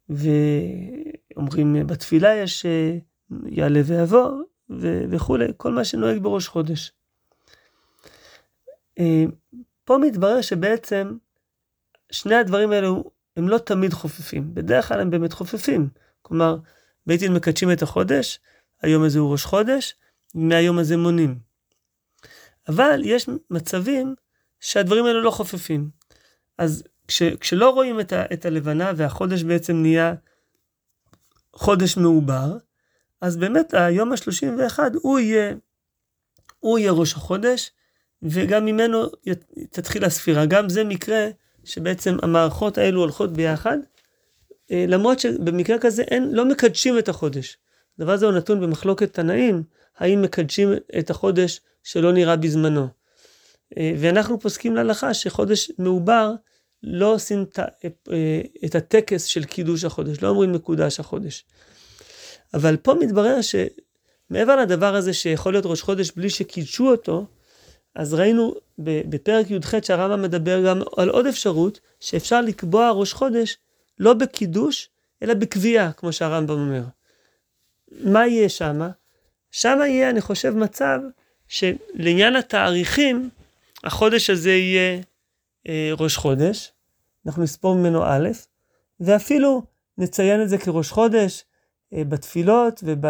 ואומרים 0.09 1.87
בתפילה 1.87 2.35
יש 2.35 2.65
אה, 2.65 2.97
יעלה 3.45 3.81
ויבוא 3.85 4.31
וכולי, 5.09 5.45
כל 5.57 5.71
מה 5.71 5.85
שנוהג 5.85 6.23
בראש 6.23 6.47
חודש. 6.47 6.91
אה, 8.99 9.23
פה 9.83 9.97
מתברר 9.97 10.41
שבעצם 10.41 11.17
שני 12.11 12.35
הדברים 12.35 12.71
האלו 12.71 13.11
הם 13.37 13.47
לא 13.47 13.57
תמיד 13.57 13.93
חופפים, 13.93 14.53
בדרך 14.53 14.87
כלל 14.87 14.99
הם 14.99 15.09
באמת 15.09 15.33
חופפים. 15.33 15.89
כלומר, 16.21 16.57
בית 17.07 17.19
דין 17.19 17.33
מקדשים 17.33 17.71
את 17.71 17.81
החודש, 17.81 18.39
היום 18.81 19.03
הזה 19.03 19.19
הוא 19.19 19.31
ראש 19.31 19.45
חודש, 19.45 19.95
מהיום 20.35 20.79
הזה 20.79 20.97
מונים. 20.97 21.39
אבל 22.69 23.01
יש 23.03 23.29
מצבים 23.49 24.15
שהדברים 24.59 25.05
האלו 25.05 25.21
לא 25.21 25.31
חופפים. 25.31 25.89
אז 26.57 26.83
כש, 27.07 27.23
כשלא 27.23 27.69
רואים 27.69 27.99
את, 27.99 28.13
ה, 28.13 28.23
את 28.33 28.45
הלבנה 28.45 28.91
והחודש 28.95 29.43
בעצם 29.43 29.75
נהיה 29.75 30.13
חודש 31.53 31.97
מעובר, 31.97 32.57
אז 33.21 33.37
באמת 33.37 33.73
היום 33.73 34.11
ה-31 34.11 34.79
הוא 35.01 35.19
יהיה, 35.19 35.53
הוא 36.59 36.79
יהיה 36.79 36.91
ראש 36.91 37.13
החודש, 37.13 37.71
וגם 38.21 38.65
ממנו 38.65 39.05
תתחיל 39.69 40.05
הספירה. 40.05 40.45
גם 40.45 40.69
זה 40.69 40.83
מקרה 40.83 41.27
שבעצם 41.63 42.17
המערכות 42.21 42.77
האלו 42.77 43.01
הולכות 43.01 43.33
ביחד, 43.33 43.77
אה, 44.71 44.85
למרות 44.87 45.19
שבמקרה 45.19 45.77
כזה 45.79 46.01
אין, 46.01 46.31
לא 46.31 46.45
מקדשים 46.45 46.99
את 46.99 47.09
החודש. 47.09 47.57
הדבר 47.99 48.11
הזה 48.11 48.25
הוא 48.25 48.33
נתון 48.33 48.59
במחלוקת 48.59 49.13
תנאים, 49.13 49.63
האם 49.97 50.21
מקדשים 50.21 50.69
את 50.99 51.09
החודש 51.09 51.61
שלא 51.83 52.11
נראה 52.11 52.35
בזמנו. 52.35 52.87
אה, 53.77 53.93
ואנחנו 53.97 54.39
פוסקים 54.39 54.75
להלכה 54.75 55.13
שחודש 55.13 55.71
מעובר, 55.79 56.33
לא 56.83 57.13
עושים 57.13 57.45
אה, 58.11 58.41
את 58.65 58.75
הטקס 58.75 59.23
של 59.23 59.43
קידוש 59.43 59.83
החודש, 59.83 60.21
לא 60.21 60.27
אומרים 60.27 60.51
מקודש 60.51 60.99
החודש. 60.99 61.45
אבל 62.53 62.77
פה 62.77 62.93
מתברר 62.93 63.37
שמעבר 63.41 64.55
לדבר 64.55 64.95
הזה 64.95 65.13
שיכול 65.13 65.53
להיות 65.53 65.65
ראש 65.65 65.81
חודש 65.81 66.11
בלי 66.11 66.29
שקידשו 66.29 66.91
אותו, 66.91 67.25
אז 67.95 68.13
ראינו 68.13 68.55
בפרק 68.77 69.51
י"ח 69.51 69.83
שהרמב"ם 69.83 70.21
מדבר 70.21 70.65
גם 70.65 70.81
על 70.97 71.09
עוד 71.09 71.25
אפשרות, 71.25 71.79
שאפשר 71.99 72.41
לקבוע 72.41 72.91
ראש 72.91 73.13
חודש 73.13 73.57
לא 73.99 74.13
בקידוש, 74.13 74.89
אלא 75.23 75.33
בקביעה, 75.33 75.91
כמו 75.91 76.13
שהרמב"ם 76.13 76.59
אומר. 76.59 76.83
מה 77.91 78.27
יהיה 78.27 78.49
שמה? 78.49 78.89
שמה 79.51 79.87
יהיה, 79.87 80.09
אני 80.09 80.21
חושב, 80.21 80.55
מצב 80.55 80.99
שלעניין 81.47 82.35
התאריכים, 82.35 83.29
החודש 83.83 84.29
הזה 84.29 84.51
יהיה 84.51 85.01
אה, 85.67 85.91
ראש 85.97 86.17
חודש, 86.17 86.71
אנחנו 87.25 87.43
נספור 87.43 87.75
ממנו 87.75 88.03
א', 88.03 88.29
ואפילו 88.99 89.63
נציין 89.97 90.41
את 90.41 90.49
זה 90.49 90.57
כראש 90.57 90.91
חודש 90.91 91.45
בתפילות 91.93 92.83
וב, 92.83 93.05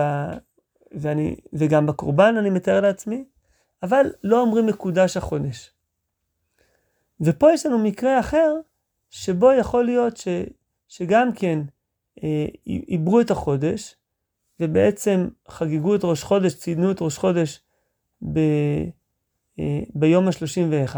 ואני, 0.92 1.36
וגם 1.54 1.86
בקורבן, 1.86 2.36
אני 2.38 2.50
מתאר 2.50 2.82
לעצמי, 2.82 3.26
אבל 3.84 4.06
לא 4.24 4.42
אומרים 4.42 4.66
מקודש 4.66 5.18
החודש. 5.18 5.72
ופה 7.22 7.52
יש 7.52 7.66
לנו 7.66 7.80
מקרה 7.80 8.20
אחר, 8.20 8.56
שבו 9.10 9.52
יכול 9.52 9.86
להיות 9.86 10.18
ש, 10.18 10.28
שגם 10.88 11.34
כן 11.36 11.60
אה, 12.24 12.46
עיברו 12.66 13.22
את 13.22 13.32
החודש, 13.32 13.96
ובעצם 14.60 15.28
חגגו 15.48 15.96
את 15.96 16.04
ראש 16.04 16.24
חודש, 16.24 16.54
ציינו 16.54 16.92
את 16.92 17.02
ראש 17.02 17.18
חודש 17.18 17.62
ב, 18.34 18.40
אה, 19.60 19.80
ביום 19.96 20.28
ה-31, 20.28 20.96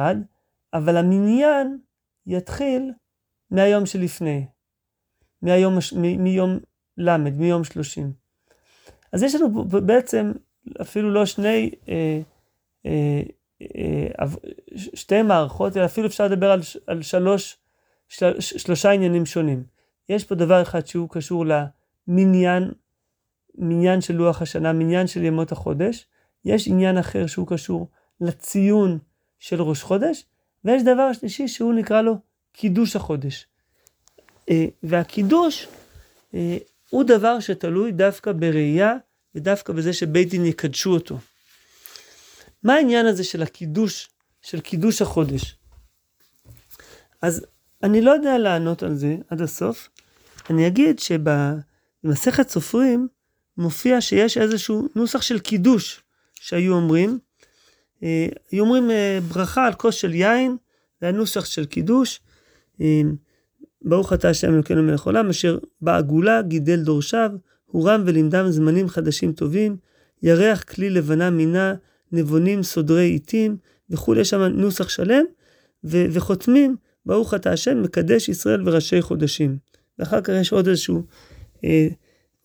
אבל 0.73 0.97
המניין 0.97 1.77
יתחיל 2.27 2.91
מהיום 3.51 3.85
שלפני, 3.85 4.45
מהיום, 5.41 5.77
מיום 6.19 6.59
ל', 7.01 7.17
מיום 7.17 7.63
30. 7.63 8.11
אז 9.11 9.23
יש 9.23 9.35
לנו 9.35 9.63
בעצם 9.65 10.31
אפילו 10.81 11.11
לא 11.11 11.25
שני, 11.25 11.71
אה, 11.89 12.21
אה, 12.85 13.21
אה, 13.61 14.25
שתי 14.75 15.21
מערכות, 15.21 15.77
אלא 15.77 15.85
אפילו 15.85 16.07
אפשר 16.07 16.27
לדבר 16.27 16.51
על, 16.51 16.61
על 16.87 17.01
שלוש, 17.01 17.57
של, 18.09 18.41
שלושה 18.41 18.91
עניינים 18.91 19.25
שונים. 19.25 19.63
יש 20.09 20.23
פה 20.23 20.35
דבר 20.35 20.61
אחד 20.61 20.87
שהוא 20.87 21.09
קשור 21.09 21.45
למניין, 22.07 22.71
מניין 23.55 24.01
של 24.01 24.13
לוח 24.13 24.41
השנה, 24.41 24.73
מניין 24.73 25.07
של 25.07 25.23
ימות 25.23 25.51
החודש. 25.51 26.05
יש 26.45 26.67
עניין 26.67 26.97
אחר 26.97 27.27
שהוא 27.27 27.47
קשור 27.47 27.87
לציון 28.21 28.99
של 29.39 29.61
ראש 29.61 29.83
חודש, 29.83 30.25
ויש 30.65 30.83
דבר 30.83 31.13
שלישי 31.13 31.47
שהוא 31.47 31.73
נקרא 31.73 32.01
לו 32.01 32.15
קידוש 32.51 32.95
החודש. 32.95 33.47
אה, 34.49 34.65
והקידוש 34.83 35.67
אה, 36.33 36.57
הוא 36.91 37.03
דבר 37.03 37.39
שתלוי 37.39 37.91
דווקא 37.91 38.31
בראייה 38.31 38.93
ודווקא 39.35 39.73
בזה 39.73 39.93
שבית 39.93 40.29
דין 40.29 40.45
יקדשו 40.45 40.93
אותו. 40.93 41.17
מה 42.63 42.73
העניין 42.73 43.05
הזה 43.05 43.23
של 43.23 43.41
הקידוש, 43.41 44.09
של 44.41 44.61
קידוש 44.61 45.01
החודש? 45.01 45.55
אז 47.21 47.45
אני 47.83 48.01
לא 48.01 48.11
יודע 48.11 48.37
לענות 48.37 48.83
על 48.83 48.95
זה 48.95 49.15
עד 49.29 49.41
הסוף. 49.41 49.89
אני 50.49 50.67
אגיד 50.67 50.99
שבמסכת 50.99 52.49
סופרים 52.49 53.07
מופיע 53.57 54.01
שיש 54.01 54.37
איזשהו 54.37 54.87
נוסח 54.95 55.21
של 55.21 55.39
קידוש 55.39 56.03
שהיו 56.35 56.73
אומרים. 56.73 57.19
אה, 58.03 58.27
היו 58.51 58.63
אומרים 58.63 58.91
אה, 58.91 59.19
ברכה 59.27 59.67
על 59.67 59.73
כוס 59.73 59.95
של 59.95 60.13
יין, 60.13 60.57
זה 61.01 61.05
היה 61.05 61.11
נוסח 61.11 61.45
של 61.45 61.65
קידוש. 61.65 62.19
ברוך 63.81 64.13
אתה 64.13 64.29
השם 64.29 64.53
אלוקינו 64.53 64.83
מלך 64.83 65.03
עולם, 65.03 65.29
אשר 65.29 65.57
בעגולה 65.81 66.41
גידל 66.41 66.83
דורשיו, 66.83 67.31
הורם 67.65 68.03
ולימדם 68.05 68.51
זמנים 68.51 68.89
חדשים 68.89 69.31
טובים, 69.31 69.77
ירח 70.23 70.63
כלי 70.63 70.89
לבנה 70.89 71.29
מינה, 71.29 71.73
נבונים 72.11 72.63
סודרי 72.63 73.05
עיתים 73.05 73.57
וכולי, 73.89 74.21
יש 74.21 74.29
שם 74.29 74.41
נוסח 74.41 74.89
שלם, 74.89 75.25
ו- 75.83 76.05
וחותמים, 76.11 76.75
ברוך 77.05 77.33
אתה 77.33 77.51
השם, 77.51 77.81
מקדש 77.81 78.29
ישראל 78.29 78.69
וראשי 78.69 79.01
חודשים. 79.01 79.57
ואחר 79.99 80.21
כך 80.21 80.33
יש 80.41 80.51
עוד 80.51 80.67
איזשהו, 80.67 81.03
אה, 81.63 81.87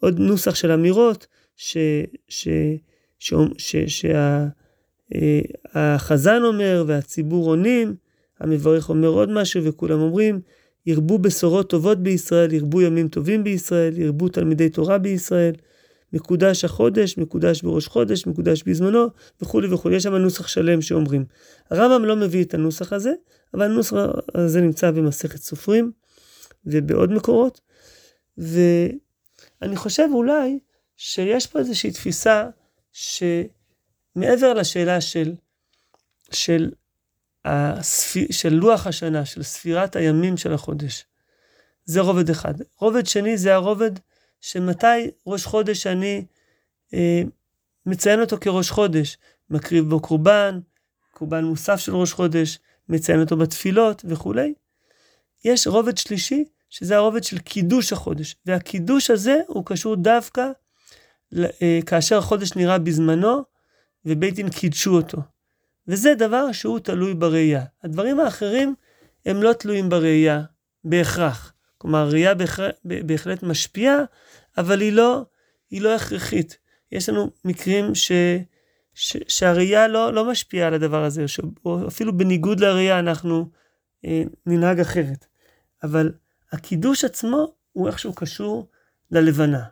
עוד 0.00 0.18
נוסח 0.18 0.54
של 0.54 0.70
אמירות, 0.72 1.26
שהחזן 5.56 6.42
אה, 6.42 6.48
אומר 6.48 6.84
והציבור 6.86 7.46
עונים, 7.48 7.94
המברך 8.40 8.88
אומר 8.88 9.08
עוד 9.08 9.30
משהו 9.30 9.64
וכולם 9.64 10.00
אומרים, 10.00 10.40
ירבו 10.86 11.18
בשורות 11.18 11.70
טובות 11.70 12.02
בישראל, 12.02 12.52
ירבו 12.52 12.82
ימים 12.82 13.08
טובים 13.08 13.44
בישראל, 13.44 13.98
ירבו 13.98 14.28
תלמידי 14.28 14.68
תורה 14.68 14.98
בישראל, 14.98 15.54
מקודש 16.12 16.64
החודש, 16.64 17.18
מקודש 17.18 17.62
בראש 17.62 17.86
חודש, 17.86 18.26
מקודש 18.26 18.62
בזמנו, 18.62 19.06
וכולי 19.42 19.68
וכולי. 19.74 19.96
יש 19.96 20.02
שם 20.02 20.14
נוסח 20.14 20.46
שלם 20.46 20.82
שאומרים. 20.82 21.24
הרמב"ם 21.70 22.04
לא 22.04 22.16
מביא 22.16 22.44
את 22.44 22.54
הנוסח 22.54 22.92
הזה, 22.92 23.12
אבל 23.54 23.62
הנוסח 23.62 23.96
הזה 24.34 24.60
נמצא 24.60 24.90
במסכת 24.90 25.38
סופרים 25.38 25.92
ובעוד 26.64 27.12
מקורות. 27.12 27.60
ואני 28.38 29.76
חושב 29.76 30.08
אולי 30.12 30.58
שיש 30.96 31.46
פה 31.46 31.58
איזושהי 31.58 31.90
תפיסה 31.90 32.48
שמעבר 32.92 34.54
לשאלה 34.54 35.00
של, 35.00 35.34
של 36.32 36.70
הספיר, 37.46 38.26
של 38.30 38.54
לוח 38.54 38.86
השנה, 38.86 39.24
של 39.24 39.42
ספירת 39.42 39.96
הימים 39.96 40.36
של 40.36 40.52
החודש. 40.52 41.04
זה 41.84 42.00
רובד 42.00 42.30
אחד. 42.30 42.54
רובד 42.80 43.06
שני 43.06 43.36
זה 43.36 43.54
הרובד 43.54 43.90
שמתי 44.40 45.10
ראש 45.26 45.44
חודש 45.44 45.86
אני 45.86 46.24
אה, 46.94 47.22
מציין 47.86 48.20
אותו 48.20 48.36
כראש 48.40 48.70
חודש, 48.70 49.18
מקריב 49.50 49.88
בו 49.88 50.00
קורבן, 50.00 50.60
קורבן 51.12 51.44
מוסף 51.44 51.76
של 51.76 51.96
ראש 51.96 52.12
חודש, 52.12 52.58
מציין 52.88 53.20
אותו 53.20 53.36
בתפילות 53.36 54.04
וכולי. 54.08 54.54
יש 55.44 55.66
רובד 55.66 55.98
שלישי, 55.98 56.44
שזה 56.70 56.96
הרובד 56.96 57.24
של 57.24 57.38
קידוש 57.38 57.92
החודש, 57.92 58.36
והקידוש 58.46 59.10
הזה 59.10 59.40
הוא 59.46 59.66
קשור 59.66 59.96
דווקא 59.96 60.50
אה, 61.62 61.78
כאשר 61.86 62.18
החודש 62.18 62.56
נראה 62.56 62.78
בזמנו, 62.78 63.42
ובית 64.04 64.34
דין 64.34 64.50
קידשו 64.50 64.96
אותו. 64.96 65.18
וזה 65.88 66.14
דבר 66.14 66.52
שהוא 66.52 66.78
תלוי 66.78 67.14
בראייה. 67.14 67.64
הדברים 67.82 68.20
האחרים 68.20 68.74
הם 69.26 69.42
לא 69.42 69.52
תלויים 69.52 69.88
בראייה 69.88 70.42
בהכרח. 70.84 71.52
כלומר, 71.78 71.98
הראייה 71.98 72.34
בהחלט, 72.84 73.42
משפיעה, 73.42 73.98
אבל 74.58 74.80
היא 74.80 74.92
לא, 74.92 75.24
היא 75.70 75.82
לא 75.82 75.94
הכרחית. 75.94 76.58
יש 76.92 77.08
לנו 77.08 77.30
מקרים 77.44 77.94
ש, 77.94 78.12
ש, 78.94 79.16
שהראייה 79.28 79.88
לא, 79.88 80.12
לא 80.12 80.30
משפיעה 80.30 80.68
על 80.68 80.74
הדבר 80.74 81.04
הזה, 81.04 81.24
או 81.64 81.88
אפילו 81.88 82.16
בניגוד 82.16 82.60
לראייה 82.60 82.98
אנחנו 82.98 83.50
אה, 84.04 84.22
ננהג 84.46 84.80
אחרת. 84.80 85.26
אבל 85.82 86.12
הקידוש 86.52 87.04
עצמו 87.04 87.54
הוא 87.72 87.88
איכשהו 87.88 88.14
קשור 88.14 88.68
ללבנה. 89.10 89.64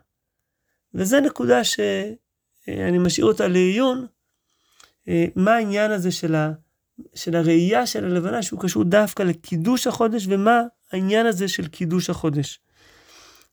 וזו 0.93 1.19
נקודה 1.19 1.63
שאני 1.63 2.97
משאיר 2.97 3.25
אותה 3.25 3.47
לעיון, 3.47 3.97
אה, 3.97 4.07
מה 5.35 5.55
העניין 5.55 5.91
הזה 5.91 6.11
של, 6.11 6.35
ה, 6.35 6.51
של 7.15 7.35
הראייה 7.35 7.85
של 7.85 8.05
הלבנה 8.05 8.41
שהוא 8.41 8.59
קשור 8.59 8.83
דווקא 8.83 9.23
לקידוש 9.23 9.87
החודש 9.87 10.25
ומה 10.29 10.61
העניין 10.91 11.25
הזה 11.25 11.47
של 11.47 11.67
קידוש 11.67 12.09
החודש. 12.09 12.59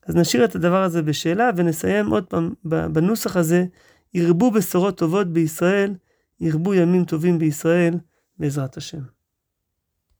אז 0.06 0.16
נשאיר 0.16 0.44
את 0.44 0.54
הדבר 0.54 0.82
הזה 0.82 1.02
בשאלה 1.02 1.50
ונסיים 1.56 2.10
עוד 2.10 2.24
פעם 2.24 2.54
בנוסח 2.64 3.36
הזה, 3.36 3.64
ירבו 4.14 4.50
בשורות 4.50 4.98
טובות 4.98 5.32
בישראל, 5.32 5.94
ירבו 6.40 6.74
ימים 6.74 7.04
טובים 7.04 7.38
בישראל, 7.38 7.94
בעזרת 8.38 8.76
השם. 8.76 9.00